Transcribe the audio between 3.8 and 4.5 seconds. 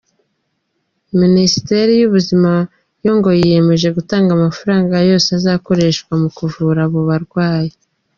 gutanga